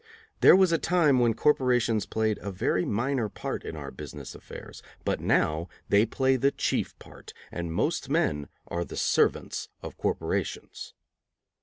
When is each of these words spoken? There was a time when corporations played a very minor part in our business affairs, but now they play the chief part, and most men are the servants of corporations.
There 0.39 0.55
was 0.55 0.71
a 0.71 0.79
time 0.79 1.19
when 1.19 1.35
corporations 1.35 2.07
played 2.07 2.39
a 2.41 2.49
very 2.51 2.85
minor 2.85 3.29
part 3.29 3.63
in 3.63 3.75
our 3.75 3.91
business 3.91 4.33
affairs, 4.33 4.81
but 5.05 5.19
now 5.19 5.69
they 5.89 6.07
play 6.07 6.37
the 6.37 6.49
chief 6.49 6.97
part, 6.97 7.35
and 7.51 7.71
most 7.71 8.09
men 8.09 8.47
are 8.67 8.83
the 8.83 8.97
servants 8.97 9.69
of 9.83 9.97
corporations. 9.97 10.95